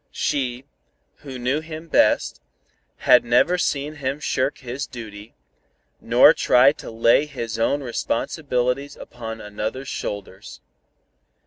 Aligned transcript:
She, 0.09 0.65
who 1.17 1.37
knew 1.37 1.59
him 1.61 1.87
best, 1.87 2.41
had 3.05 3.23
never 3.23 3.59
seen 3.59 3.97
him 3.97 4.19
shirk 4.19 4.57
his 4.57 4.87
duty, 4.87 5.35
nor 5.99 6.33
try 6.33 6.71
to 6.71 6.89
lay 6.89 7.27
his 7.27 7.59
own 7.59 7.83
responsibilities 7.83 8.95
upon 8.95 9.39
another's 9.39 9.89
shoulders. 9.89 10.59